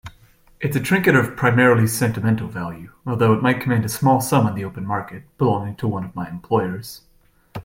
It's 0.59 0.75
a 0.75 0.79
trinket 0.79 1.15
of 1.15 1.37
primarily 1.37 1.85
sentimental 1.85 2.47
value, 2.47 2.89
although 3.05 3.33
it 3.35 3.43
might 3.43 3.61
command 3.61 3.85
a 3.85 3.87
small 3.87 4.19
sum 4.19 4.47
on 4.47 4.55
the 4.55 4.65
open 4.65 4.83
market, 4.83 5.25
belonging 5.37 5.75
to 5.75 5.87
one 5.87 6.03
of 6.03 6.15
my 6.15 6.27
employers. 6.27 7.01